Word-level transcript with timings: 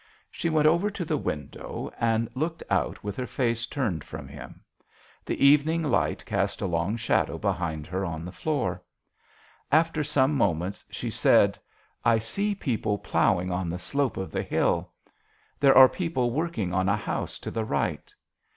She 0.31 0.49
went 0.49 0.65
over 0.67 0.89
to 0.89 1.05
the 1.05 1.15
window 1.15 1.91
and 1.99 2.27
looked 2.33 2.63
out 2.71 3.03
with 3.03 3.15
her 3.17 3.27
face 3.27 3.67
turned 3.67 4.03
from 4.03 4.27
him. 4.27 4.61
The 5.27 5.45
evening 5.45 5.83
light 5.83 6.25
cast 6.25 6.59
a 6.59 6.65
long 6.65 6.97
shadow 6.97 7.37
behind 7.37 7.85
her 7.85 8.03
on 8.03 8.25
the 8.25 8.31
floor. 8.31 8.81
After 9.71 10.03
some 10.03 10.33
moments, 10.33 10.83
she 10.89 11.11
said," 11.11 11.59
I 12.03 12.17
see 12.17 12.55
JOHN 12.55 12.55
SHERMAN. 12.55 12.55
35 12.55 12.63
people 12.65 12.97
ploughing 12.97 13.51
on 13.51 13.69
the 13.69 13.77
slope 13.77 14.17
of 14.17 14.31
the 14.31 14.41
hill. 14.41 14.91
There 15.59 15.77
are 15.77 15.87
people 15.87 16.31
working 16.31 16.73
on 16.73 16.89
a 16.89 16.97
house 16.97 17.37
to 17.37 17.51
the 17.51 17.63
right. 17.63 18.11